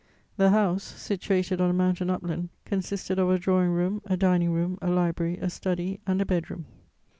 [0.37, 4.79] The house, situated on a mountain upland, consisted of a drawing room, a dining room,
[4.81, 6.65] a library, a study and a bed room.